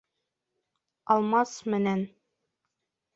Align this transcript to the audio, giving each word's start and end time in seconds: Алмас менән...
Алмас 1.15 1.53
менән... 1.73 2.01